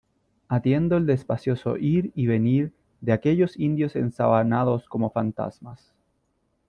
[0.47, 5.93] atiendo el despacioso ir y venir de aquellos indios ensabanados como fantasmas,